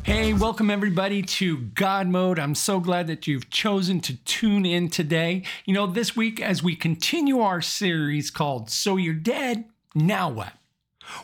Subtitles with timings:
[0.07, 2.39] Hey, welcome everybody to God Mode.
[2.39, 5.43] I'm so glad that you've chosen to tune in today.
[5.65, 10.53] You know, this week, as we continue our series called So You're Dead, Now What?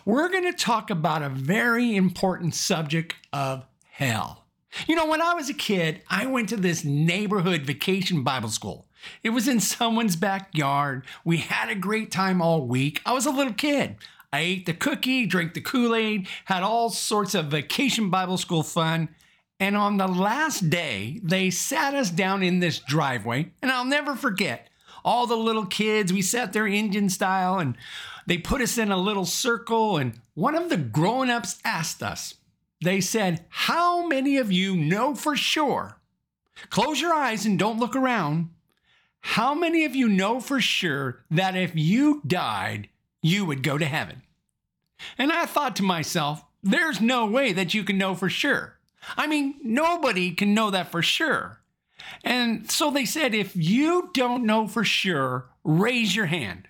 [0.03, 4.47] We're going to talk about a very important subject of hell.
[4.85, 8.89] You know, when I was a kid, I went to this neighborhood vacation Bible school.
[9.23, 11.05] It was in someone's backyard.
[11.23, 13.01] We had a great time all week.
[13.05, 13.95] I was a little kid.
[14.33, 18.63] I ate the cookie, drank the Kool Aid, had all sorts of vacation Bible school
[18.63, 19.09] fun.
[19.59, 24.15] And on the last day, they sat us down in this driveway, and I'll never
[24.15, 24.69] forget
[25.05, 26.11] all the little kids.
[26.11, 27.77] We sat there Indian style, and
[28.25, 29.97] they put us in a little circle.
[29.97, 32.33] And one of the grown ups asked us,
[32.81, 35.99] they said, How many of you know for sure?
[36.71, 38.49] Close your eyes and don't look around.
[39.21, 42.89] How many of you know for sure that if you died,
[43.23, 44.21] you would go to heaven.
[45.17, 48.77] And I thought to myself, there's no way that you can know for sure.
[49.17, 51.59] I mean, nobody can know that for sure.
[52.23, 56.67] And so they said, if you don't know for sure, raise your hand.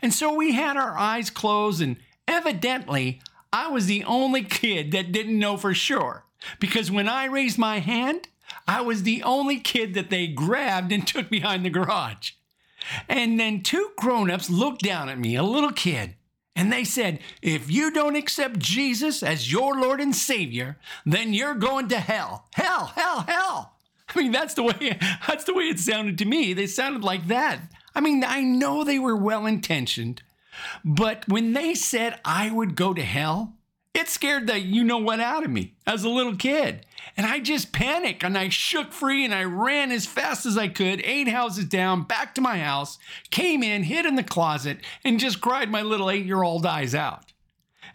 [0.00, 1.96] And so we had our eyes closed, and
[2.26, 3.20] evidently,
[3.52, 6.24] I was the only kid that didn't know for sure.
[6.58, 8.28] Because when I raised my hand,
[8.66, 12.32] I was the only kid that they grabbed and took behind the garage.
[13.08, 16.14] And then two grown ups looked down at me, a little kid,
[16.56, 21.54] and they said, If you don't accept Jesus as your Lord and Savior, then you're
[21.54, 22.46] going to hell.
[22.54, 23.74] Hell, hell, hell.
[24.08, 26.52] I mean, that's the way that's the way it sounded to me.
[26.52, 27.60] They sounded like that.
[27.94, 30.22] I mean, I know they were well intentioned,
[30.84, 33.54] but when they said I would go to hell,
[33.94, 36.86] it scared the you know what out of me as a little kid.
[37.16, 40.68] And I just panicked and I shook free and I ran as fast as I
[40.68, 42.98] could, eight houses down, back to my house,
[43.30, 46.94] came in, hid in the closet, and just cried my little eight year old eyes
[46.94, 47.32] out.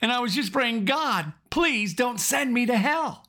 [0.01, 3.25] And I was just praying, God, please don't send me to hell.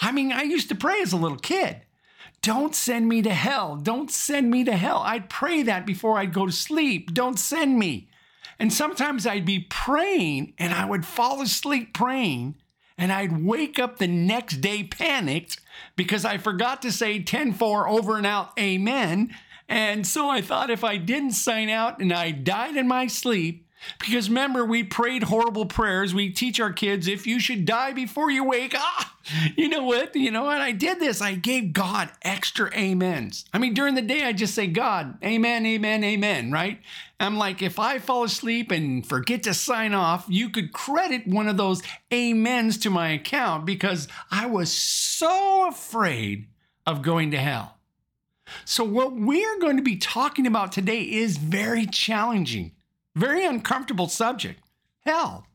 [0.00, 1.82] I mean, I used to pray as a little kid.
[2.42, 3.76] Don't send me to hell.
[3.76, 4.98] Don't send me to hell.
[4.98, 7.14] I'd pray that before I'd go to sleep.
[7.14, 8.08] Don't send me.
[8.62, 12.54] And sometimes I'd be praying and I would fall asleep praying
[12.96, 15.60] and I'd wake up the next day panicked
[15.96, 19.34] because I forgot to say 10 4 over and out, amen.
[19.68, 23.66] And so I thought if I didn't sign out and I died in my sleep,
[23.98, 26.14] because remember, we prayed horrible prayers.
[26.14, 29.16] We teach our kids if you should die before you wake, ah,
[29.56, 30.14] you know what?
[30.14, 31.20] You know, and I did this.
[31.20, 33.44] I gave God extra amens.
[33.52, 36.80] I mean, during the day, I just say, God, amen, amen, amen, right?
[37.22, 41.46] I'm like, if I fall asleep and forget to sign off, you could credit one
[41.46, 41.80] of those
[42.12, 46.48] amens to my account because I was so afraid
[46.84, 47.78] of going to hell.
[48.64, 52.72] So, what we're going to be talking about today is very challenging.
[53.14, 54.60] Very uncomfortable subject.
[55.06, 55.46] Hell.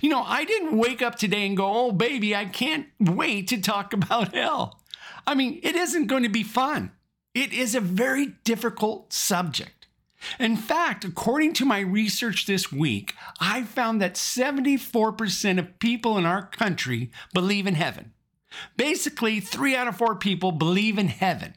[0.00, 3.60] You know, I didn't wake up today and go, oh, baby, I can't wait to
[3.60, 4.80] talk about hell.
[5.26, 6.92] I mean, it isn't going to be fun.
[7.34, 9.83] It is a very difficult subject.
[10.38, 16.26] In fact, according to my research this week, I found that 74% of people in
[16.26, 18.12] our country believe in heaven.
[18.76, 21.54] Basically, three out of four people believe in heaven.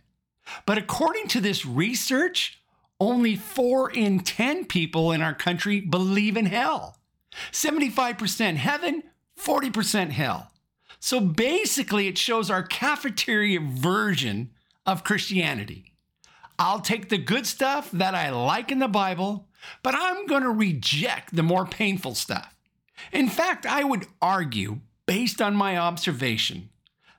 [0.65, 2.61] But according to this research,
[2.99, 6.97] only four in 10 people in our country believe in hell.
[7.51, 9.03] 75% heaven,
[9.39, 10.51] 40% hell.
[10.99, 14.51] So basically, it shows our cafeteria version
[14.85, 15.93] of Christianity.
[16.59, 19.47] I'll take the good stuff that I like in the Bible,
[19.83, 22.55] but I'm going to reject the more painful stuff.
[23.11, 26.69] In fact, I would argue, based on my observation,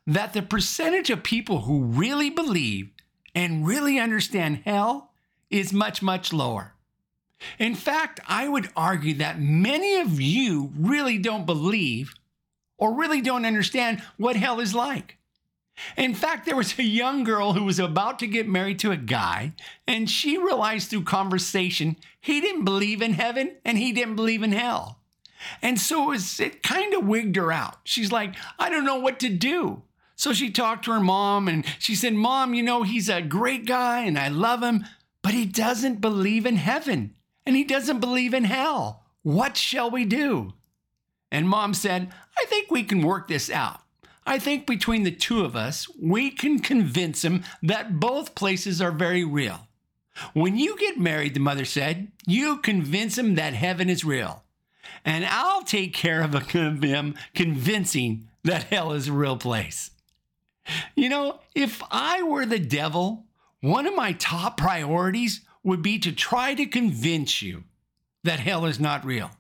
[0.06, 2.90] that the percentage of people who really believe
[3.35, 5.12] and really understand hell
[5.50, 6.75] is much, much lower.
[7.58, 12.14] In fact, I would argue that many of you really don't believe
[12.76, 15.18] or really don't understand what hell is like.
[15.96, 18.96] In fact, there was a young girl who was about to get married to a
[18.96, 19.52] guy,
[19.86, 24.52] and she realized through conversation he didn't believe in heaven and he didn't believe in
[24.52, 24.98] hell.
[25.62, 27.76] And so it, was, it kind of wigged her out.
[27.84, 29.82] She's like, I don't know what to do.
[30.16, 33.66] So she talked to her mom and she said, Mom, you know, he's a great
[33.66, 34.84] guy and I love him,
[35.22, 37.14] but he doesn't believe in heaven
[37.46, 39.04] and he doesn't believe in hell.
[39.22, 40.54] What shall we do?
[41.30, 43.80] And mom said, I think we can work this out.
[44.28, 48.92] I think between the two of us, we can convince him that both places are
[48.92, 49.66] very real.
[50.34, 54.44] When you get married, the mother said, you convince him that heaven is real.
[55.02, 59.92] And I'll take care of him convincing that hell is a real place.
[60.94, 63.25] You know, if I were the devil,
[63.62, 67.64] one of my top priorities would be to try to convince you
[68.25, 69.30] that hell is not real.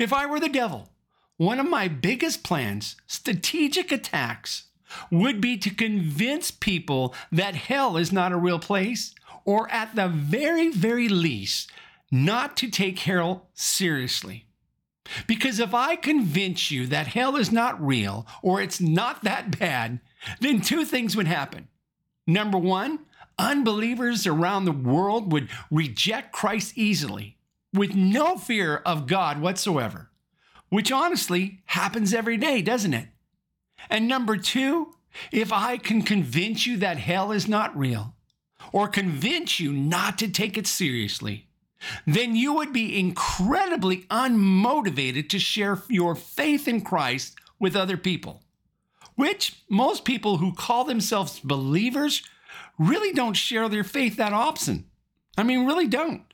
[0.00, 0.90] If I were the devil,
[1.36, 4.64] one of my biggest plans, strategic attacks,
[5.10, 10.08] would be to convince people that hell is not a real place, or at the
[10.08, 11.70] very, very least,
[12.10, 14.46] not to take hell seriously.
[15.26, 20.00] Because if I convince you that hell is not real or it's not that bad,
[20.40, 21.68] then two things would happen.
[22.26, 23.00] Number one,
[23.38, 27.36] unbelievers around the world would reject Christ easily
[27.72, 30.10] with no fear of God whatsoever,
[30.76, 33.08] which honestly happens every day, doesn't it?
[33.88, 34.92] And number two,
[35.32, 38.14] if I can convince you that hell is not real
[38.72, 41.48] or convince you not to take it seriously,
[42.06, 48.42] then you would be incredibly unmotivated to share your faith in Christ with other people,
[49.14, 52.22] which most people who call themselves believers
[52.78, 54.84] really don't share their faith that often.
[55.38, 56.25] I mean, really don't.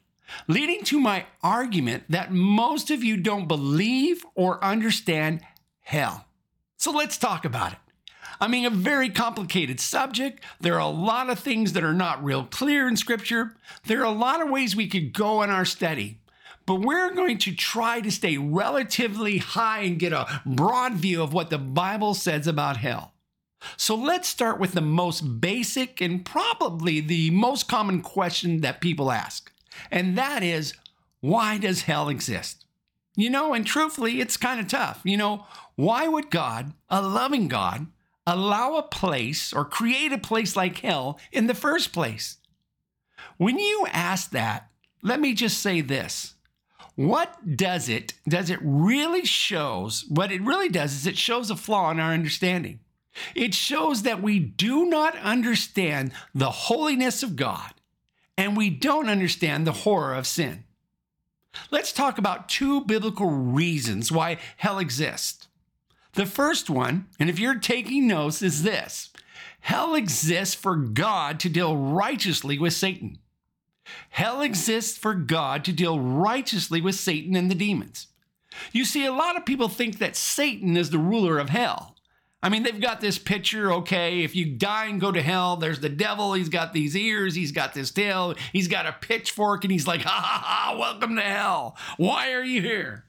[0.48, 5.40] Leading to my argument that most of you don't believe or understand
[5.80, 6.26] hell.
[6.76, 7.78] So let's talk about it.
[8.40, 10.42] I mean, a very complicated subject.
[10.60, 13.54] There are a lot of things that are not real clear in Scripture.
[13.86, 16.18] There are a lot of ways we could go in our study.
[16.66, 21.32] But we're going to try to stay relatively high and get a broad view of
[21.32, 23.12] what the Bible says about hell.
[23.76, 29.12] So let's start with the most basic and probably the most common question that people
[29.12, 29.51] ask.
[29.90, 30.74] And that is,
[31.20, 32.64] why does hell exist?
[33.14, 35.00] You know, and truthfully, it's kind of tough.
[35.04, 35.46] You know,
[35.76, 37.86] why would God, a loving God,
[38.26, 42.38] allow a place or create a place like hell in the first place?
[43.36, 44.68] When you ask that,
[45.02, 46.34] let me just say this.
[46.94, 51.56] What does it, does it really shows, what it really does is it shows a
[51.56, 52.80] flaw in our understanding.
[53.34, 57.72] It shows that we do not understand the holiness of God
[58.42, 60.64] and we don't understand the horror of sin.
[61.70, 65.46] Let's talk about two biblical reasons why hell exists.
[66.14, 69.10] The first one, and if you're taking notes, is this
[69.60, 73.18] hell exists for God to deal righteously with Satan.
[74.10, 78.08] Hell exists for God to deal righteously with Satan and the demons.
[78.72, 81.94] You see, a lot of people think that Satan is the ruler of hell.
[82.42, 85.78] I mean, they've got this picture, okay, if you die and go to hell, there's
[85.78, 86.32] the devil.
[86.32, 90.02] He's got these ears, he's got this tail, he's got a pitchfork, and he's like,
[90.02, 91.76] ha ha ha, welcome to hell.
[91.98, 93.04] Why are you here?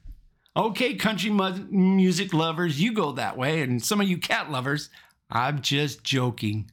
[0.56, 4.88] Okay, country music lovers, you go that way, and some of you cat lovers,
[5.28, 6.70] I'm just joking.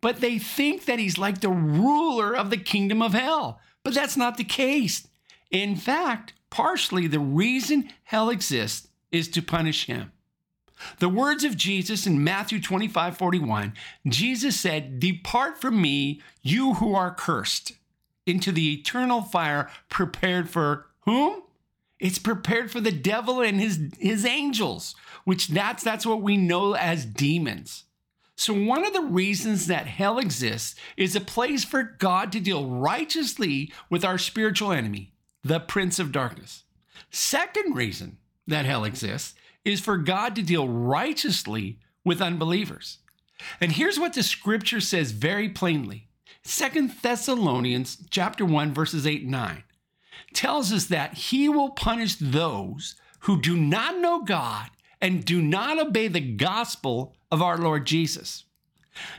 [0.00, 3.60] But they think that he's like the ruler of the kingdom of hell.
[3.82, 5.08] But that's not the case.
[5.50, 10.12] In fact, partially the reason hell exists is to punish him.
[10.98, 13.72] The words of Jesus in Matthew 25 41,
[14.06, 17.72] Jesus said, Depart from me, you who are cursed,
[18.26, 21.42] into the eternal fire prepared for whom?
[21.98, 24.94] It's prepared for the devil and his, his angels,
[25.24, 27.84] which that's that's what we know as demons.
[28.36, 32.68] So one of the reasons that hell exists is a place for God to deal
[32.68, 35.12] righteously with our spiritual enemy,
[35.42, 36.62] the prince of darkness.
[37.10, 39.34] Second reason that hell exists
[39.64, 42.98] is for God to deal righteously with unbelievers.
[43.60, 46.08] And here's what the scripture says very plainly.
[46.42, 49.64] Second Thessalonians chapter 1 verses 8 and 9
[50.32, 55.78] tells us that he will punish those who do not know God and do not
[55.78, 58.44] obey the gospel of our Lord Jesus.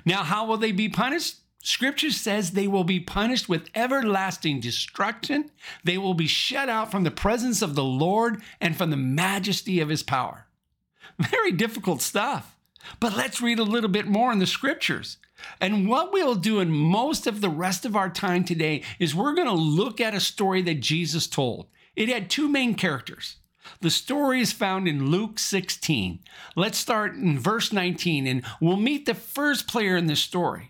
[0.05, 1.37] Now, how will they be punished?
[1.61, 5.51] Scripture says they will be punished with everlasting destruction.
[5.83, 9.81] They will be shut out from the presence of the Lord and from the majesty
[9.81, 10.47] of his power.
[11.19, 12.55] Very difficult stuff.
[12.99, 15.17] But let's read a little bit more in the scriptures.
[15.59, 19.35] And what we'll do in most of the rest of our time today is we're
[19.35, 21.67] going to look at a story that Jesus told.
[21.95, 23.37] It had two main characters.
[23.81, 26.19] The story is found in Luke 16.
[26.55, 30.68] Let's start in verse 19 and we'll meet the first player in this story.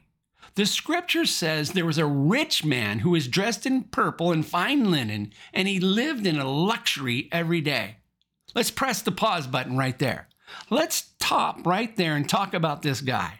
[0.59, 4.91] The scripture says there was a rich man who was dressed in purple and fine
[4.91, 7.99] linen, and he lived in a luxury every day.
[8.53, 10.27] Let's press the pause button right there.
[10.69, 13.39] Let's stop right there and talk about this guy.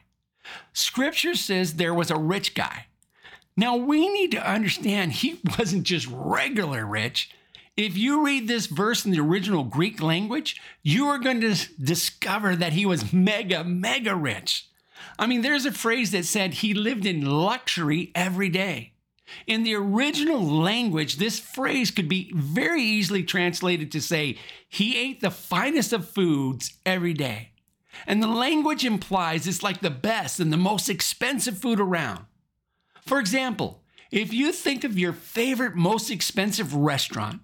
[0.72, 2.86] Scripture says there was a rich guy.
[3.58, 7.32] Now we need to understand he wasn't just regular rich.
[7.76, 12.56] If you read this verse in the original Greek language, you are going to discover
[12.56, 14.69] that he was mega, mega rich.
[15.18, 18.94] I mean, there's a phrase that said he lived in luxury every day.
[19.46, 24.38] In the original language, this phrase could be very easily translated to say,
[24.68, 27.52] he ate the finest of foods every day.
[28.08, 32.26] And the language implies it's like the best and the most expensive food around.
[33.06, 37.42] For example, if you think of your favorite, most expensive restaurant,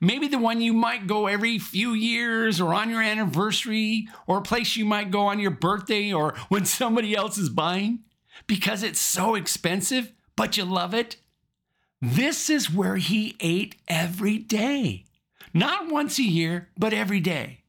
[0.00, 4.42] maybe the one you might go every few years or on your anniversary, or a
[4.42, 8.00] place you might go on your birthday or when somebody else is buying,
[8.46, 11.16] because it's so expensive, but you love it,
[12.00, 15.04] this is where he ate every day.
[15.54, 17.60] Not once a year, but every day.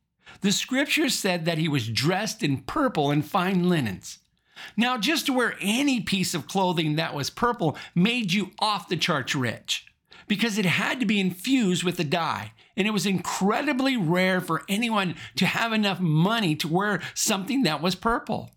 [0.42, 4.20] The scripture said that he was dressed in purple and fine linens.
[4.76, 8.98] Now, just to wear any piece of clothing that was purple made you off the
[8.98, 9.86] charts rich
[10.28, 12.52] because it had to be infused with a dye.
[12.76, 17.82] And it was incredibly rare for anyone to have enough money to wear something that
[17.82, 18.52] was purple.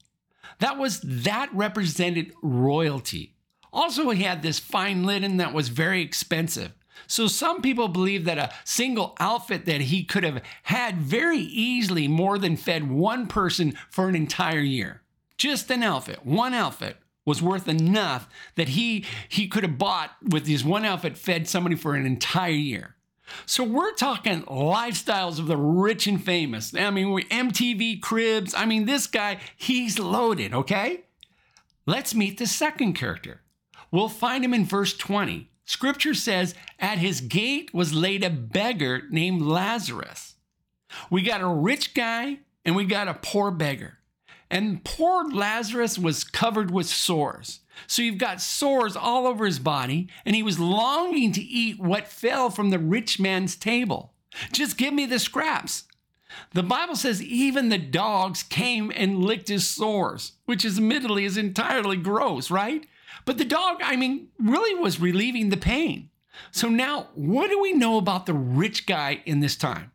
[0.59, 3.35] That was that represented royalty.
[3.73, 6.73] Also, he had this fine linen that was very expensive.
[7.07, 12.09] So some people believe that a single outfit that he could have had very easily
[12.09, 15.03] more than fed one person for an entire year.
[15.39, 20.47] Just an outfit, one outfit was worth enough that he he could have bought with
[20.47, 22.97] his one outfit fed somebody for an entire year.
[23.47, 26.75] So we're talking lifestyles of the rich and famous.
[26.75, 28.55] I mean, MTV cribs.
[28.55, 31.05] I mean, this guy, he's loaded, okay?
[31.87, 33.43] Let's meet the second character.
[33.91, 35.51] We'll find him in verse 20.
[35.65, 40.35] Scripture says, At his gate was laid a beggar named Lazarus.
[41.11, 43.99] We got a rich guy and we got a poor beggar.
[44.51, 47.61] And poor Lazarus was covered with sores.
[47.87, 52.09] So you've got sores all over his body, and he was longing to eat what
[52.09, 54.13] fell from the rich man's table.
[54.53, 55.85] Just give me the scraps.
[56.53, 61.37] The Bible says even the dogs came and licked his sores, which is admittedly is
[61.37, 62.87] entirely gross, right?
[63.25, 66.11] But the dog, I mean, really was relieving the pain.
[66.53, 69.93] So now, what do we know about the rich guy in this time?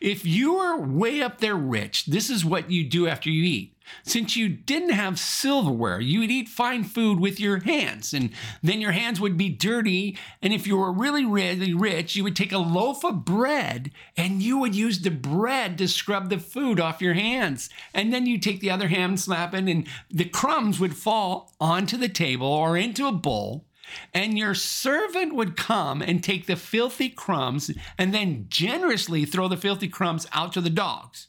[0.00, 3.71] If you are way up there rich, this is what you do after you eat.
[4.04, 8.30] Since you didn't have silverware, you would eat fine food with your hands, and
[8.62, 10.18] then your hands would be dirty.
[10.40, 14.42] And if you were really, really rich, you would take a loaf of bread and
[14.42, 17.70] you would use the bread to scrub the food off your hands.
[17.94, 21.96] And then you take the other hand, slap it, and the crumbs would fall onto
[21.96, 23.66] the table or into a bowl.
[24.14, 29.56] And your servant would come and take the filthy crumbs and then generously throw the
[29.56, 31.28] filthy crumbs out to the dogs.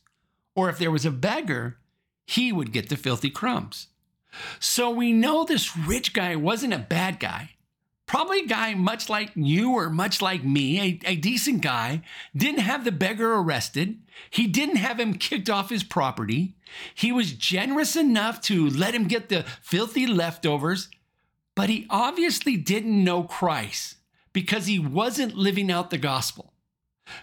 [0.56, 1.80] Or if there was a beggar,
[2.26, 3.88] he would get the filthy crumbs.
[4.60, 7.52] So we know this rich guy wasn't a bad guy.
[8.06, 12.02] Probably a guy much like you or much like me, a, a, decent guy,
[12.36, 14.00] didn't have the beggar arrested.
[14.30, 16.56] He didn't have him kicked off his property.
[16.94, 20.90] He was generous enough to let him get the filthy leftovers
[21.56, 23.98] but he obviously didn't know Christ
[24.32, 26.54] because he wasn't living out the gospel.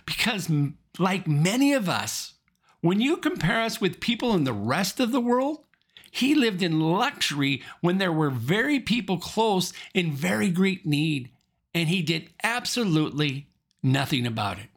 [0.07, 0.51] Because,
[0.99, 2.35] like many of us,
[2.81, 5.65] when you compare us with people in the rest of the world,
[6.11, 11.31] he lived in luxury when there were very people close in very great need,
[11.75, 13.49] and he did absolutely
[13.83, 14.69] nothing about it.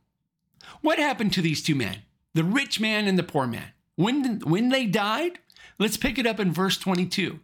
[0.82, 3.70] What happened to these two men, the rich man and the poor man?
[3.96, 5.40] When, when they died,
[5.80, 7.40] let's pick it up in verse 22.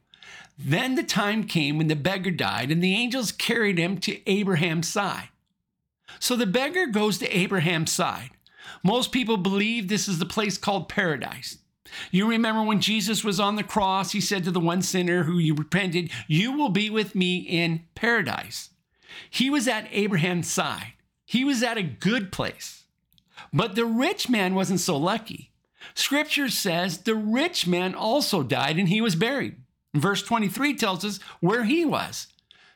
[0.58, 4.90] Then the time came when the beggar died, and the angels carried him to Abraham's
[4.90, 5.30] side.
[6.20, 8.32] So the beggar goes to Abraham's side.
[8.84, 11.58] Most people believe this is the place called paradise.
[12.12, 15.38] You remember when Jesus was on the cross, he said to the one sinner who
[15.38, 18.70] you repented, You will be with me in paradise.
[19.30, 20.94] He was at Abraham's side,
[21.26, 22.84] he was at a good place.
[23.54, 25.52] But the rich man wasn't so lucky.
[25.94, 29.56] Scripture says the rich man also died and he was buried.
[29.94, 32.28] Verse 23 tells us where he was.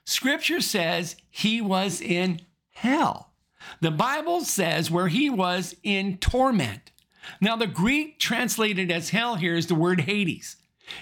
[0.05, 3.32] Scripture says he was in hell.
[3.81, 6.91] The Bible says where he was in torment.
[7.39, 10.57] Now, the Greek translated as hell here is the word Hades.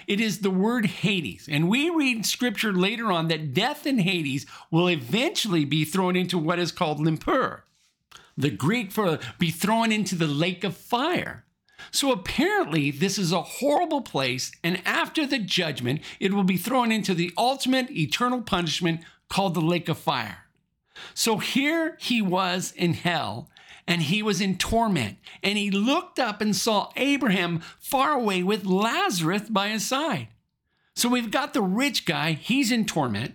[0.06, 1.48] It is the word Hades.
[1.50, 6.38] And we read scripture later on that death in Hades will eventually be thrown into
[6.38, 7.64] what is called Nippur.
[8.36, 11.44] The Greek for be thrown into the lake of fire.
[11.90, 16.92] So apparently, this is a horrible place, and after the judgment, it will be thrown
[16.92, 20.44] into the ultimate eternal punishment called the lake of fire.
[21.14, 23.50] So here he was in hell,
[23.86, 28.64] and he was in torment, and he looked up and saw Abraham far away with
[28.64, 30.28] Lazarus by his side.
[30.94, 33.34] So we've got the rich guy, he's in torment.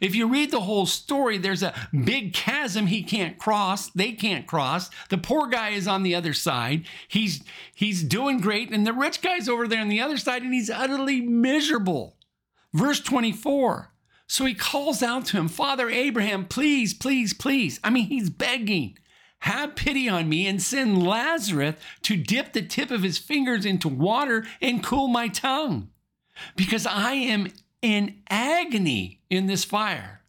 [0.00, 1.74] If you read the whole story, there's a
[2.04, 3.90] big chasm he can't cross.
[3.90, 4.90] They can't cross.
[5.08, 6.84] The poor guy is on the other side.
[7.08, 7.42] He's
[7.74, 10.70] he's doing great, and the rich guy's over there on the other side, and he's
[10.70, 12.16] utterly miserable.
[12.72, 13.89] Verse 24.
[14.30, 17.80] So he calls out to him, Father Abraham, please, please, please.
[17.82, 18.96] I mean, he's begging.
[19.40, 23.88] Have pity on me and send Lazarus to dip the tip of his fingers into
[23.88, 25.88] water and cool my tongue,
[26.54, 27.48] because I am
[27.82, 30.20] in agony in this fire.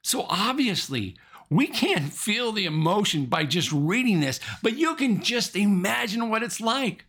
[0.00, 1.14] So obviously,
[1.50, 6.42] we can't feel the emotion by just reading this, but you can just imagine what
[6.42, 7.04] it's like.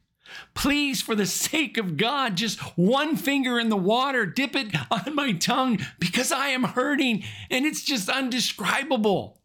[0.54, 5.16] Please, for the sake of God, just one finger in the water, dip it on
[5.16, 9.40] my tongue because I am hurting and it's just undescribable.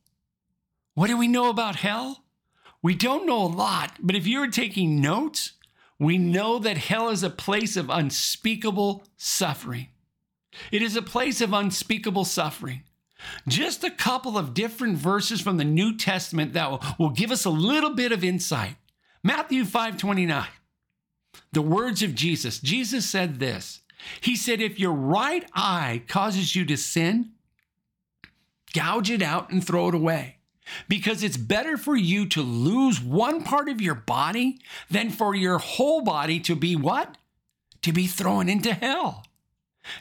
[0.95, 2.25] What do we know about hell?
[2.83, 5.53] We don't know a lot, but if you're taking notes,
[5.99, 9.89] we know that hell is a place of unspeakable suffering.
[10.71, 12.83] It is a place of unspeakable suffering.
[13.47, 17.45] Just a couple of different verses from the New Testament that will, will give us
[17.45, 18.77] a little bit of insight.
[19.23, 20.47] Matthew 5 29.
[21.53, 22.59] The words of Jesus.
[22.59, 23.81] Jesus said this.
[24.21, 27.33] He said, If your right eye causes you to sin,
[28.73, 30.37] gouge it out and throw it away.
[30.89, 34.61] Because it's better for you to lose one part of your body
[34.91, 37.17] than for your whole body to be what?
[37.83, 39.25] To be thrown into hell.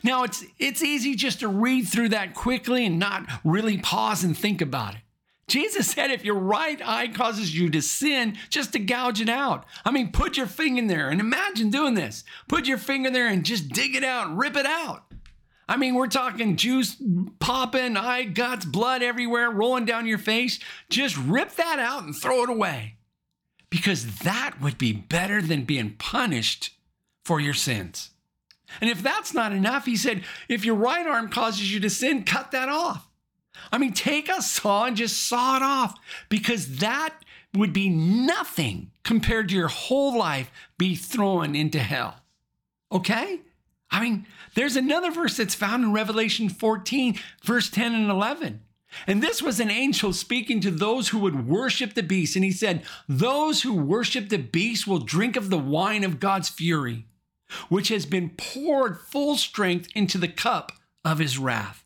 [0.04, 4.38] Now it's it's easy just to read through that quickly and not really pause and
[4.38, 5.02] think about it.
[5.51, 9.65] Jesus said if your right eye causes you to sin, just to gouge it out.
[9.84, 12.24] I mean, put your finger in there and imagine doing this.
[12.48, 15.03] Put your finger there and just dig it out, rip it out.
[15.67, 16.96] I mean, we're talking juice
[17.39, 20.58] popping, eye guts, blood everywhere, rolling down your face.
[20.89, 22.96] Just rip that out and throw it away.
[23.70, 26.77] Because that would be better than being punished
[27.25, 28.12] for your sins.
[28.79, 32.24] And if that's not enough, he said, if your right arm causes you to sin,
[32.24, 33.11] cut that off.
[33.72, 36.00] I mean, take a saw and just saw it off
[36.30, 37.13] because that
[37.53, 42.15] would be nothing compared to your whole life be thrown into hell.
[42.91, 43.41] Okay?
[43.89, 44.25] I mean,
[44.56, 48.62] there's another verse that's found in Revelation 14, verse 10 and 11.
[49.08, 52.36] And this was an angel speaking to those who would worship the beast.
[52.36, 56.50] And he said, Those who worship the beast will drink of the wine of God's
[56.50, 57.06] fury,
[57.69, 60.74] which has been poured full strength into the cup
[61.06, 61.81] of his wrath.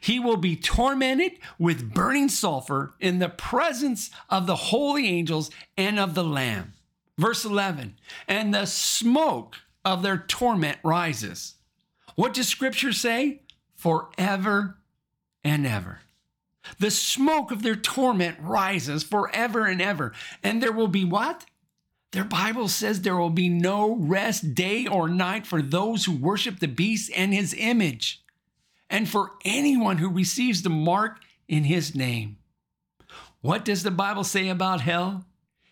[0.00, 5.98] He will be tormented with burning sulfur in the presence of the holy angels and
[5.98, 6.74] of the Lamb.
[7.18, 11.54] Verse 11, and the smoke of their torment rises.
[12.14, 13.42] What does scripture say?
[13.76, 14.78] Forever
[15.44, 16.00] and ever.
[16.78, 20.12] The smoke of their torment rises forever and ever.
[20.42, 21.44] And there will be what?
[22.12, 26.58] Their Bible says there will be no rest day or night for those who worship
[26.58, 28.22] the beast and his image,
[28.90, 32.36] and for anyone who receives the mark in his name.
[33.40, 35.24] What does the Bible say about hell?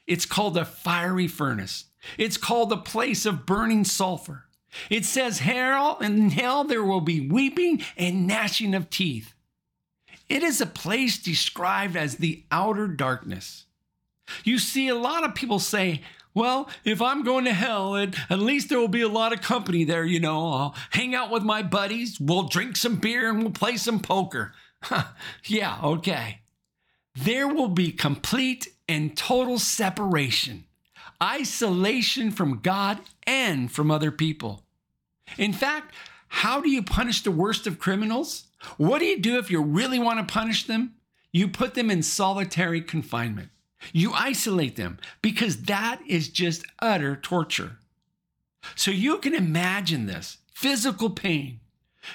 [0.06, 1.86] It's called a fiery furnace.
[2.16, 4.44] It's called the place of burning sulfur.
[4.88, 9.34] It says, Hell, in hell there will be weeping and gnashing of teeth.
[10.28, 13.64] It is a place described as the outer darkness.
[14.44, 16.02] You see, a lot of people say,
[16.38, 19.82] well, if I'm going to hell, at, least there will be a lot of company
[19.82, 20.52] there, you know.
[20.52, 24.52] I'll hang out with my buddies, we'll drink some beer, and we'll play some poker.
[25.44, 26.42] yeah, okay.
[27.16, 30.64] There will be complete and total separation
[31.20, 34.62] isolation from God and from other people.
[35.36, 35.92] In fact,
[36.28, 38.44] how do you punish the worst of criminals?
[38.76, 40.94] What do you do if you really want to punish them?
[41.32, 43.50] You put them in solitary confinement.
[43.92, 47.78] You isolate them because that is just utter torture.
[48.74, 51.60] So you can imagine this physical pain,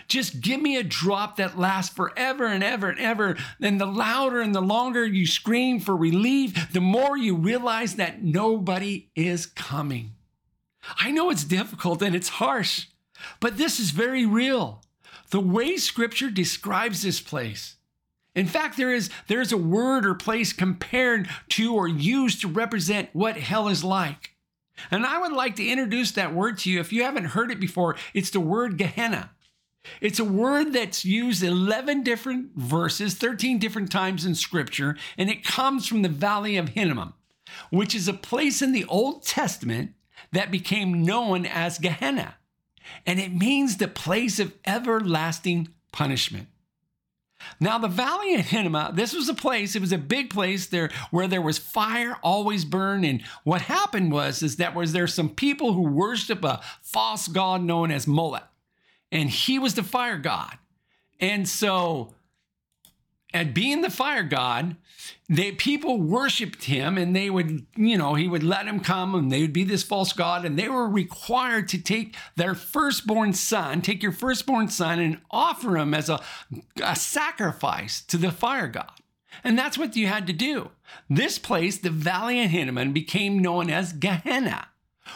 [0.07, 3.37] just give me a drop that lasts forever and ever and ever.
[3.61, 8.23] And the louder and the longer you scream for relief, the more you realize that
[8.23, 10.11] nobody is coming.
[10.97, 12.87] I know it's difficult and it's harsh,
[13.39, 14.81] but this is very real.
[15.29, 17.75] The way scripture describes this place.
[18.35, 22.47] In fact, there is, there is a word or place compared to or used to
[22.47, 24.31] represent what hell is like.
[24.89, 26.79] And I would like to introduce that word to you.
[26.79, 29.31] If you haven't heard it before, it's the word Gehenna.
[30.01, 35.43] It's a word that's used 11 different verses, 13 different times in scripture, and it
[35.43, 37.13] comes from the Valley of Hinnom,
[37.69, 39.91] which is a place in the Old Testament
[40.31, 42.35] that became known as Gehenna.
[43.05, 46.47] And it means the place of everlasting punishment.
[47.59, 50.67] Now, the Valley of Hinnom, uh, this was a place, it was a big place
[50.67, 53.05] there where there was fire always burned.
[53.05, 57.61] And what happened was, is that was there some people who worship a false god
[57.63, 58.47] known as Molech
[59.13, 60.57] and he was the fire god.
[61.19, 62.15] And so,
[63.33, 64.75] at being the fire god,
[65.37, 69.31] they people worshipped him and they would, you know, he would let them come and
[69.31, 73.81] they would be this false god and they were required to take their firstborn son,
[73.81, 76.21] take your firstborn son and offer him as a,
[76.83, 78.91] a sacrifice to the fire god.
[79.43, 80.71] And that's what you had to do.
[81.09, 84.67] This place, the Valley of Hinnom, became known as Gehenna,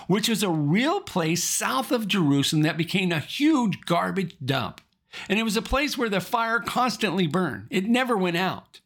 [0.07, 4.81] which was a real place south of Jerusalem that became a huge garbage dump.
[5.29, 8.81] And it was a place where the fire constantly burned, it never went out.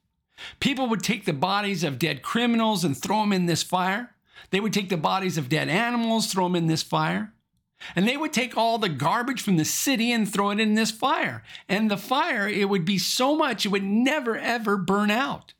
[0.60, 4.16] People would take the bodies of dead criminals and throw them in this fire.
[4.50, 7.34] They would take the bodies of dead animals, throw them in this fire.
[7.96, 10.92] And they would take all the garbage from the city and throw it in this
[10.92, 11.44] fire.
[11.68, 15.54] And the fire, it would be so much, it would never, ever burn out.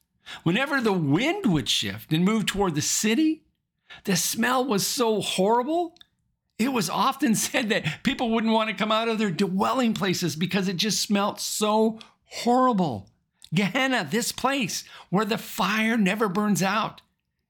[0.44, 3.44] Whenever the wind would shift and move toward the city,
[4.04, 5.96] the smell was so horrible.
[6.58, 10.36] It was often said that people wouldn't want to come out of their dwelling places
[10.36, 13.11] because it just smelt so horrible.
[13.54, 17.02] Gehenna, this place where the fire never burns out,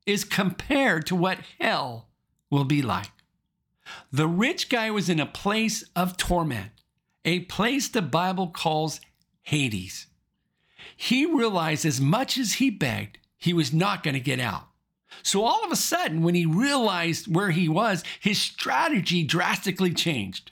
[0.06, 2.10] is compared to what hell
[2.50, 3.12] will be like.
[4.12, 6.72] The rich guy was in a place of torment,
[7.24, 9.00] a place the Bible calls
[9.44, 10.08] Hades.
[10.96, 14.68] He realized as much as he begged, he was not going to get out.
[15.24, 20.52] So all of a sudden, when he realized where he was, his strategy drastically changed.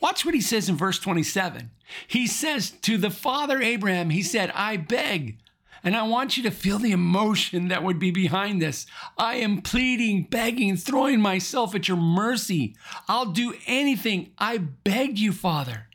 [0.00, 1.70] Watch what he says in verse 27.
[2.06, 5.38] He says to the father Abraham, he said, I beg,
[5.84, 8.86] and I want you to feel the emotion that would be behind this.
[9.18, 12.74] I am pleading, begging, throwing myself at your mercy.
[13.06, 14.32] I'll do anything.
[14.38, 15.88] I beg you, Father.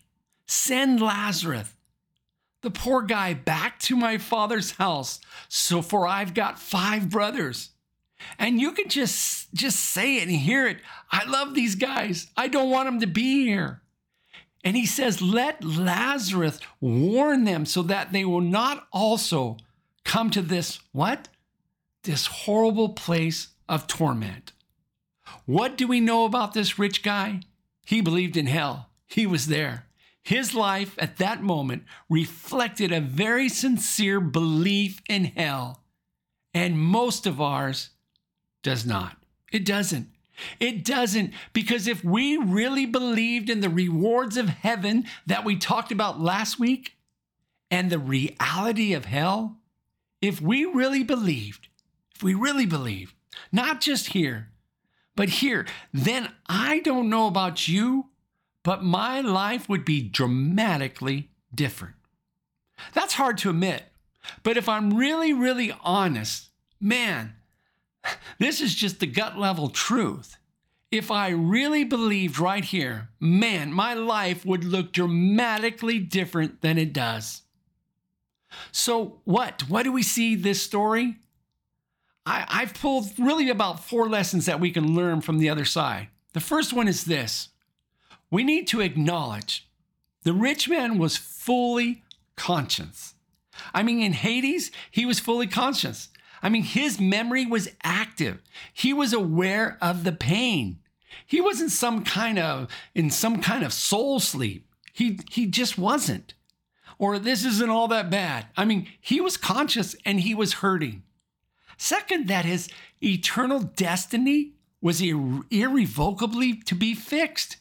[0.45, 1.73] Send Lazarus,
[2.61, 5.19] the poor guy, back to my father's house.
[5.47, 7.71] So, for I've got five brothers.
[8.37, 10.77] And you can just just say it and hear it.
[11.11, 12.27] I love these guys.
[12.37, 13.81] I don't want them to be here.
[14.63, 19.57] And he says, Let Lazarus warn them so that they will not also
[20.03, 21.29] come to this what?
[22.03, 24.53] This horrible place of torment.
[25.45, 27.41] What do we know about this rich guy?
[27.85, 28.89] He believed in hell.
[29.07, 29.85] He was there.
[30.23, 35.83] His life at that moment reflected a very sincere belief in hell.
[36.53, 37.91] And most of ours
[38.63, 39.17] does not.
[39.51, 40.09] It doesn't.
[40.59, 45.91] It doesn't, because if we really believed in the rewards of heaven that we talked
[45.91, 46.93] about last week
[47.69, 49.57] and the reality of hell,
[50.21, 51.67] if we really believed,
[52.15, 53.13] if we really believed,
[53.51, 54.49] not just here,
[55.15, 58.05] but here, then I don't know about you,
[58.63, 61.95] but my life would be dramatically different.
[62.93, 63.83] That's hard to admit,
[64.43, 67.35] but if I'm really, really honest, man,
[68.39, 70.37] this is just the gut level truth.
[70.91, 76.93] If I really believed right here, man, my life would look dramatically different than it
[76.93, 77.43] does.
[78.71, 79.69] So, what?
[79.69, 81.17] What do we see this story?
[82.25, 86.07] I, I've pulled really about four lessons that we can learn from the other side.
[86.33, 87.49] The first one is this
[88.31, 89.67] we need to acknowledge
[90.23, 92.03] the rich man was fully
[92.35, 93.15] conscious.
[93.73, 96.09] I mean, in Hades, he was fully conscious.
[96.41, 98.41] I mean, his memory was active.
[98.73, 100.79] He was aware of the pain.
[101.25, 104.67] He wasn't some kind of in some kind of soul sleep.
[104.93, 106.33] He he just wasn't.
[106.97, 108.47] Or this isn't all that bad.
[108.57, 111.03] I mean, he was conscious and he was hurting.
[111.77, 112.69] Second, that his
[113.01, 117.57] eternal destiny was ir- irrevocably to be fixed.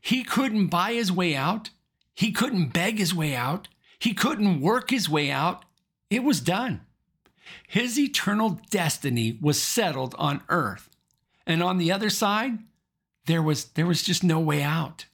[0.00, 1.70] He couldn't buy his way out.
[2.14, 3.68] He couldn't beg his way out.
[3.98, 5.64] He couldn't work his way out.
[6.10, 6.80] It was done.
[7.66, 10.88] His eternal destiny was settled on earth.
[11.46, 12.58] And on the other side,
[13.26, 15.06] there was there was just no way out.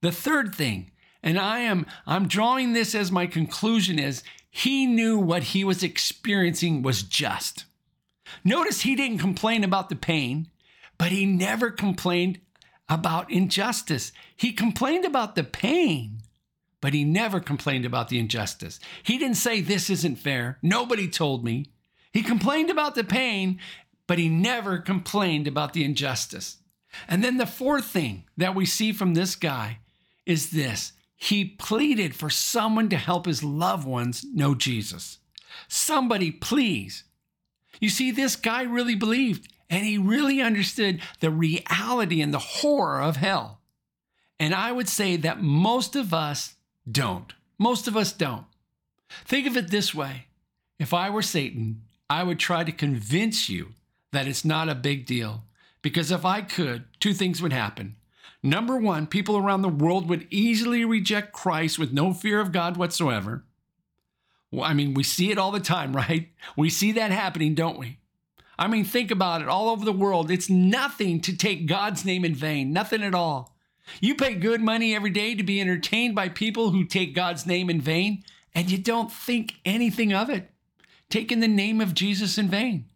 [0.00, 0.90] The third thing,
[1.22, 5.82] and I am I'm drawing this as my conclusion is he knew what he was
[5.82, 7.64] experiencing was just.
[8.44, 10.48] Notice he didn't complain about the pain,
[10.98, 12.40] but he never complained
[12.88, 14.12] about injustice.
[14.36, 16.22] He complained about the pain,
[16.84, 18.78] but he never complained about the injustice.
[19.02, 20.58] He didn't say, This isn't fair.
[20.60, 21.64] Nobody told me.
[22.12, 23.58] He complained about the pain,
[24.06, 26.58] but he never complained about the injustice.
[27.08, 29.78] And then the fourth thing that we see from this guy
[30.26, 35.20] is this he pleaded for someone to help his loved ones know Jesus.
[35.68, 37.04] Somebody, please.
[37.80, 43.00] You see, this guy really believed and he really understood the reality and the horror
[43.00, 43.62] of hell.
[44.38, 46.56] And I would say that most of us
[46.90, 47.32] don't.
[47.58, 48.46] Most of us don't.
[49.24, 50.26] Think of it this way
[50.78, 53.74] if I were Satan, I would try to convince you
[54.12, 55.44] that it's not a big deal.
[55.82, 57.96] Because if I could, two things would happen.
[58.42, 62.76] Number one, people around the world would easily reject Christ with no fear of God
[62.76, 63.44] whatsoever.
[64.50, 66.28] Well, I mean, we see it all the time, right?
[66.56, 67.98] We see that happening, don't we?
[68.58, 70.30] I mean, think about it all over the world.
[70.30, 73.53] It's nothing to take God's name in vain, nothing at all.
[74.00, 77.68] You pay good money every day to be entertained by people who take God's name
[77.68, 80.50] in vain, and you don't think anything of it,
[81.10, 82.86] taking the name of Jesus in vain.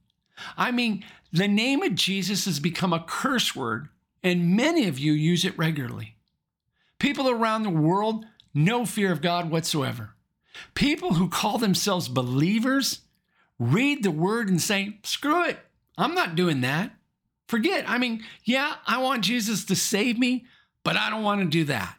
[0.56, 3.88] I mean, the name of Jesus has become a curse word,
[4.22, 6.16] and many of you use it regularly.
[6.98, 8.24] People around the world,
[8.54, 10.14] no fear of God whatsoever.
[10.74, 13.00] People who call themselves believers
[13.58, 15.58] read the word and say, screw it,
[15.96, 16.92] I'm not doing that.
[17.46, 20.46] Forget, I mean, yeah, I want Jesus to save me,
[20.88, 21.98] but I don't want to do that.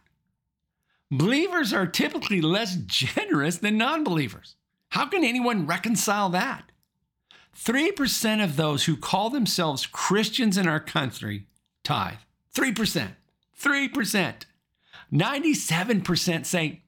[1.11, 4.55] Believers are typically less generous than non believers.
[4.89, 6.71] How can anyone reconcile that?
[7.55, 11.45] 3% of those who call themselves Christians in our country
[11.83, 12.17] tithe.
[12.55, 13.11] 3%.
[13.61, 14.33] 3%.
[15.13, 16.81] 97% say,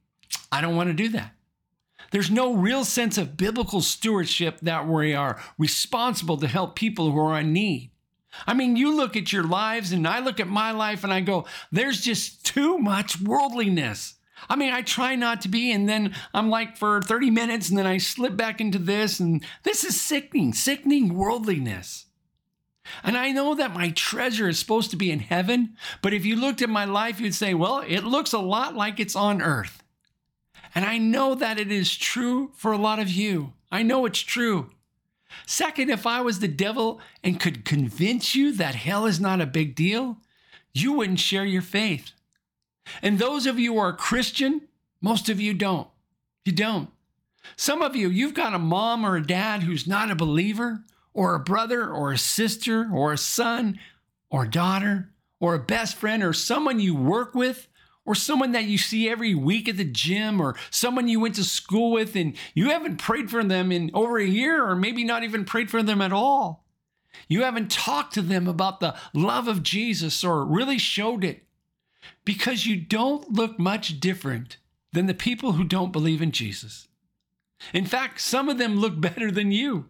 [0.51, 1.35] I don't want to do that.
[2.09, 7.19] There's no real sense of biblical stewardship that we are responsible to help people who
[7.19, 7.90] are in need.
[8.47, 11.21] I mean, you look at your lives and I look at my life and I
[11.21, 14.15] go, there's just too much worldliness.
[14.49, 17.77] I mean, I try not to be, and then I'm like for 30 minutes, and
[17.77, 22.07] then I slip back into this, and this is sickening, sickening worldliness.
[23.03, 26.35] And I know that my treasure is supposed to be in heaven, but if you
[26.35, 29.83] looked at my life, you'd say, well, it looks a lot like it's on earth.
[30.73, 33.53] And I know that it is true for a lot of you.
[33.71, 34.71] I know it's true.
[35.45, 39.45] Second, if I was the devil and could convince you that hell is not a
[39.45, 40.17] big deal,
[40.73, 42.11] you wouldn't share your faith.
[43.01, 44.67] And those of you who are Christian,
[45.01, 45.87] most of you don't.
[46.45, 46.89] You don't.
[47.55, 51.35] Some of you, you've got a mom or a dad who's not a believer, or
[51.35, 53.79] a brother or a sister or a son
[54.29, 57.67] or daughter or a best friend or someone you work with
[58.05, 61.43] or someone that you see every week at the gym or someone you went to
[61.43, 65.23] school with and you haven't prayed for them in over a year or maybe not
[65.23, 66.65] even prayed for them at all.
[67.27, 71.45] You haven't talked to them about the love of Jesus or really showed it
[72.25, 74.57] because you don't look much different
[74.93, 76.87] than the people who don't believe in Jesus.
[77.73, 79.89] In fact, some of them look better than you,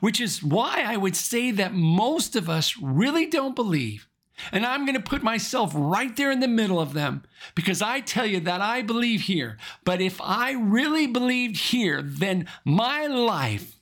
[0.00, 4.08] which is why I would say that most of us really don't believe.
[4.50, 7.22] And I'm going to put myself right there in the middle of them
[7.54, 9.58] because I tell you that I believe here.
[9.84, 13.78] But if I really believed here, then my life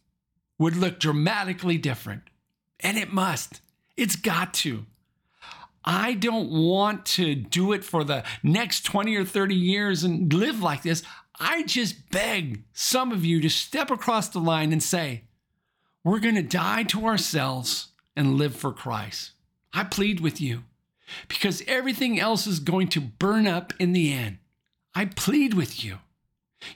[0.58, 2.22] would look dramatically different.
[2.80, 3.60] And it must.
[3.96, 4.86] It's got to.
[5.84, 10.60] I don't want to do it for the next 20 or 30 years and live
[10.60, 11.02] like this.
[11.38, 15.24] I just beg some of you to step across the line and say,
[16.04, 19.32] we're going to die to ourselves and live for Christ.
[19.72, 20.64] I plead with you
[21.28, 24.38] because everything else is going to burn up in the end.
[24.94, 25.98] I plead with you.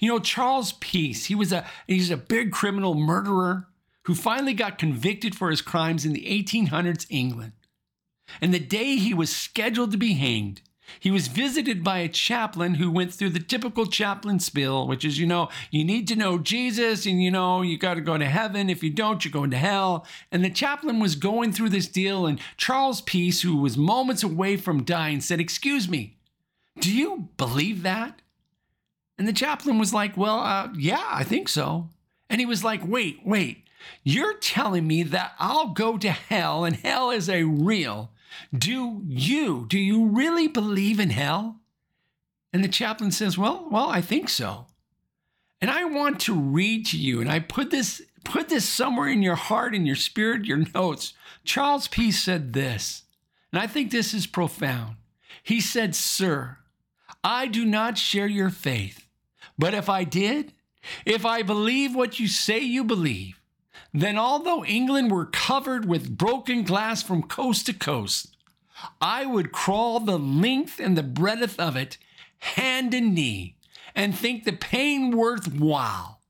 [0.01, 3.69] You know, Charles Peace, he was a he's a big criminal murderer
[4.05, 7.53] who finally got convicted for his crimes in the 1800s England.
[8.41, 10.63] And the day he was scheduled to be hanged,
[11.01, 15.19] he was visited by a chaplain who went through the typical chaplain spiel, which is,
[15.19, 18.25] you know, you need to know Jesus and, you know, you got to go to
[18.25, 18.71] heaven.
[18.71, 20.07] If you don't, you're going to hell.
[20.31, 24.57] And the chaplain was going through this deal, and Charles Peace, who was moments away
[24.57, 26.17] from dying, said, Excuse me,
[26.81, 28.21] do you believe that?
[29.19, 31.89] And the chaplain was like, Well, uh, yeah, I think so.
[32.29, 33.65] And he was like, Wait, wait,
[34.03, 38.11] you're telling me that I'll go to hell and hell is a real
[38.57, 41.61] do you, do you really believe in hell?
[42.53, 44.67] And the chaplain says, Well, well, I think so.
[45.61, 49.23] And I want to read to you, and I put this, put this somewhere in
[49.23, 51.15] your heart, in your spirit, your notes.
[51.45, 53.03] Charles Peace said this,
[53.51, 54.97] and I think this is profound.
[55.43, 56.59] He said, Sir,
[57.23, 59.07] I do not share your faith,
[59.59, 60.53] but if I did,
[61.05, 63.41] if I believe what you say you believe,
[63.95, 68.37] then although England were covered with broken glass from coast to coast,
[69.01, 71.97] I would crawl the length and the breadth of it,
[72.39, 73.57] hand and knee,
[73.95, 76.21] and think the pain worthwhile,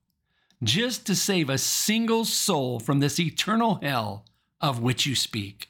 [0.63, 4.27] just to save a single soul from this eternal hell
[4.61, 5.69] of which you speak.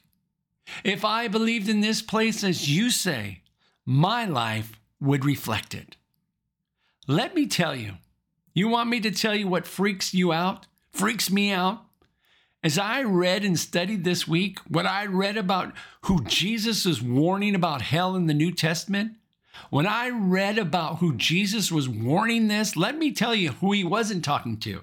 [0.83, 3.41] If I believed in this place as you say,
[3.85, 5.95] my life would reflect it.
[7.07, 7.93] Let me tell you,
[8.53, 11.81] you want me to tell you what freaks you out, freaks me out?
[12.63, 17.53] As I read and studied this week, what I read about who Jesus is warning
[17.53, 19.13] about hell in the New Testament,
[19.69, 23.83] when I read about who Jesus was warning this, let me tell you who he
[23.83, 24.81] wasn't talking to.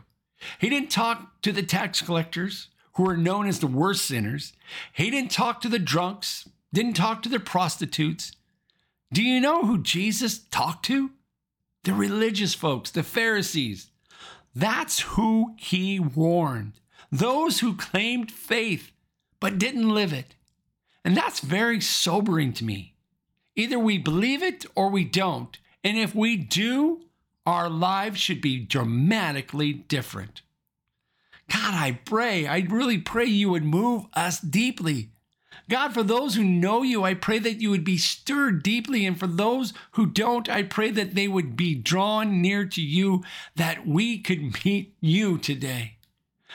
[0.58, 4.52] He didn't talk to the tax collectors, who are known as the worst sinners.
[4.92, 8.32] He didn't talk to the drunks, didn't talk to the prostitutes.
[9.12, 11.10] Do you know who Jesus talked to?
[11.84, 13.91] The religious folks, the Pharisees.
[14.54, 16.74] That's who he warned.
[17.10, 18.92] Those who claimed faith
[19.40, 20.34] but didn't live it.
[21.04, 22.94] And that's very sobering to me.
[23.56, 25.58] Either we believe it or we don't.
[25.84, 27.02] And if we do,
[27.44, 30.42] our lives should be dramatically different.
[31.50, 35.10] God, I pray, I really pray you would move us deeply.
[35.68, 39.06] God, for those who know you, I pray that you would be stirred deeply.
[39.06, 43.22] And for those who don't, I pray that they would be drawn near to you,
[43.56, 45.96] that we could meet you today.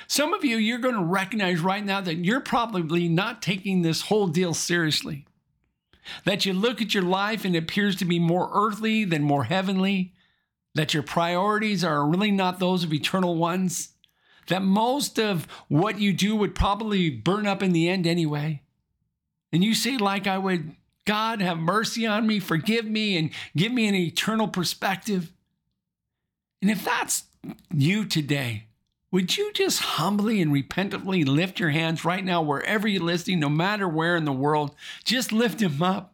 [0.06, 4.02] Some of you, you're going to recognize right now that you're probably not taking this
[4.04, 5.26] whole deal seriously.
[6.24, 9.46] That you look at your life and it appears to be more earthly than more
[9.46, 10.14] heavenly.
[10.76, 13.90] That your priorities are really not those of eternal ones.
[14.48, 18.62] That most of what you do would probably burn up in the end anyway.
[19.52, 23.72] And you say, like I would, God, have mercy on me, forgive me, and give
[23.72, 25.32] me an eternal perspective.
[26.62, 27.24] And if that's
[27.74, 28.66] you today,
[29.12, 33.50] would you just humbly and repentantly lift your hands right now, wherever you're listening, no
[33.50, 34.76] matter where in the world?
[35.06, 36.14] Just lift them up.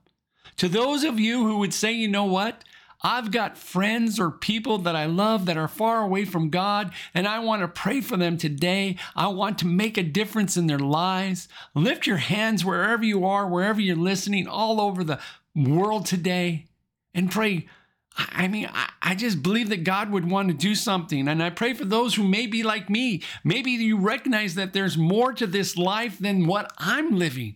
[0.58, 2.64] To those of you who would say, you know what?
[3.04, 7.28] I've got friends or people that I love that are far away from God, and
[7.28, 8.98] I want to pray for them today.
[9.16, 11.50] I want to make a difference in their lives.
[11.76, 15.20] Lift your hands wherever you are, wherever you're listening, all over the
[15.54, 16.68] world today,
[17.14, 17.68] and pray.
[18.16, 18.70] I mean,
[19.02, 21.28] I just believe that God would want to do something.
[21.28, 23.24] And I pray for those who may be like me.
[23.44, 27.56] Maybe you recognize that there's more to this life than what I'm living.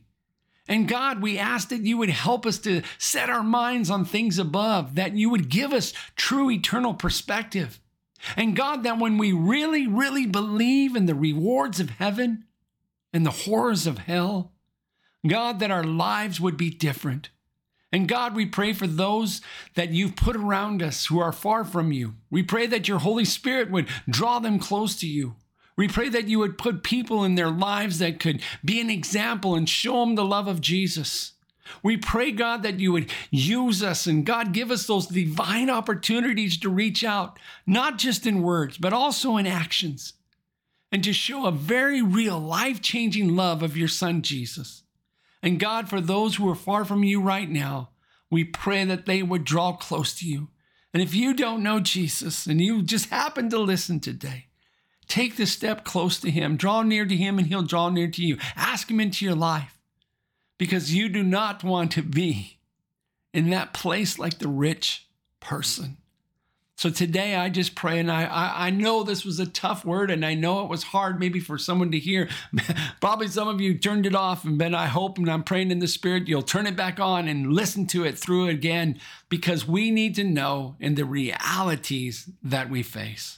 [0.68, 4.38] And God, we ask that you would help us to set our minds on things
[4.38, 7.80] above, that you would give us true eternal perspective.
[8.36, 12.46] And God, that when we really, really believe in the rewards of heaven
[13.14, 14.52] and the horrors of hell,
[15.26, 17.30] God, that our lives would be different.
[17.92, 19.42] And God, we pray for those
[19.76, 22.16] that you've put around us who are far from you.
[22.30, 25.36] We pray that your Holy Spirit would draw them close to you.
[25.78, 29.56] We pray that you would put people in their lives that could be an example
[29.56, 31.34] and show them the love of Jesus.
[31.84, 36.58] We pray, God, that you would use us and God, give us those divine opportunities
[36.60, 40.14] to reach out, not just in words, but also in actions,
[40.92, 44.84] and to show a very real, life changing love of your Son, Jesus.
[45.44, 47.90] And God, for those who are far from you right now,
[48.32, 50.50] we pray that they would draw close to you.
[50.94, 54.48] And if you don't know Jesus and you just happen to listen today,
[55.08, 56.58] Take the step close to Him.
[56.58, 58.38] Draw near to Him and He'll draw near to you.
[58.56, 59.78] Ask Him into your life
[60.58, 62.58] because you do not want to be
[63.34, 65.08] in that place like the rich
[65.40, 65.98] person.
[66.78, 70.12] So today I just pray, and I, I, I know this was a tough word,
[70.12, 72.30] and I know it was hard maybe for someone to hear.
[73.02, 75.80] Probably some of you turned it off, and then I hope, and I'm praying in
[75.80, 79.90] the Spirit, you'll turn it back on and listen to it through again, because we
[79.90, 83.37] need to know in the realities that we face.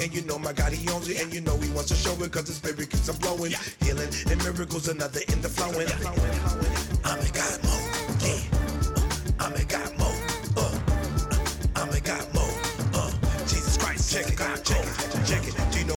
[0.00, 1.20] And you know my God, he owns it.
[1.22, 3.52] And you know he wants to show it because spirit keeps on blowing.
[3.80, 5.88] Healing and miracles, another in the flowing.
[7.04, 7.84] I'm a God mode.
[8.24, 8.40] Yeah.
[9.40, 10.16] I'm a God mode.
[10.56, 10.80] Uh.
[11.76, 12.56] I'm a God mode.
[12.94, 13.10] Uh.
[13.42, 14.64] Jesus Christ, check it out.
[14.64, 15.26] Check it.
[15.26, 15.82] Check it.